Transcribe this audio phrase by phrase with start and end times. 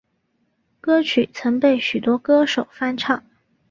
[0.79, 3.23] 歌曲曾被许多歌手翻唱。